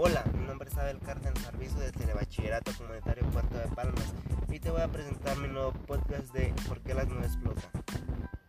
[0.00, 4.14] Hola, mi nombre es Abel Cárdenas, servicio de Telebachillerato Comunitario Puerto de Palmas
[4.48, 7.68] y te voy a presentar mi nuevo podcast de ¿Por qué las nubes flotan?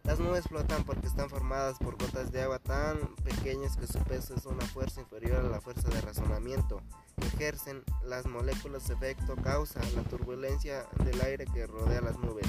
[0.04, 4.36] Las nubes flotan porque están formadas por gotas de agua tan pequeñas que su peso
[4.36, 6.84] es una fuerza inferior a la fuerza de razonamiento
[7.20, 12.46] que ejercen las moléculas efecto causa la turbulencia del aire que rodea las nubes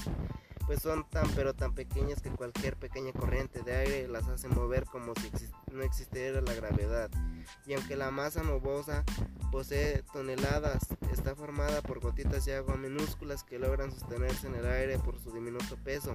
[0.66, 4.84] pues son tan pero tan pequeñas que cualquier pequeña corriente de aire las hace mover
[4.84, 5.30] como si
[5.72, 7.10] no existiera la gravedad.
[7.66, 9.04] Y aunque la masa nubosa
[9.50, 14.98] posee toneladas, está formada por gotitas de agua minúsculas que logran sostenerse en el aire
[14.98, 16.14] por su diminuto peso.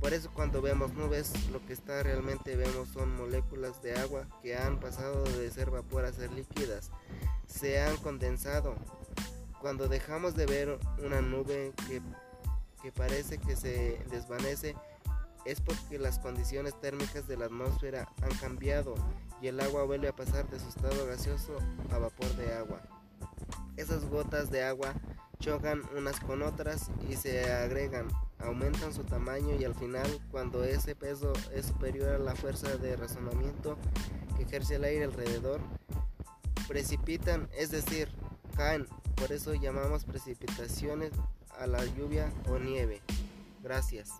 [0.00, 4.56] Por eso cuando vemos nubes, lo que está realmente vemos son moléculas de agua que
[4.56, 6.90] han pasado de ser vapor a ser líquidas,
[7.46, 8.74] se han condensado.
[9.60, 12.02] Cuando dejamos de ver una nube que
[12.84, 14.76] que parece que se desvanece
[15.44, 18.94] es porque las condiciones térmicas de la atmósfera han cambiado
[19.40, 21.58] y el agua vuelve a pasar de su estado gaseoso
[21.90, 22.80] a vapor de agua.
[23.76, 24.94] Esas gotas de agua
[25.40, 30.94] chocan unas con otras y se agregan, aumentan su tamaño y al final cuando ese
[30.94, 33.76] peso es superior a la fuerza de razonamiento
[34.36, 35.60] que ejerce el aire alrededor,
[36.66, 38.08] precipitan, es decir,
[38.56, 38.86] caen.
[39.16, 41.12] Por eso llamamos precipitaciones
[41.58, 43.00] a la lluvia o nieve.
[43.62, 44.10] Gracias.